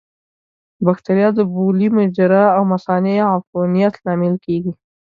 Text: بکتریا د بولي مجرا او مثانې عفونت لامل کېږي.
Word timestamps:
بکتریا 0.85 1.29
د 1.37 1.39
بولي 1.53 1.87
مجرا 1.97 2.45
او 2.55 2.61
مثانې 2.73 3.15
عفونت 3.31 3.93
لامل 4.05 4.35
کېږي. 4.45 4.71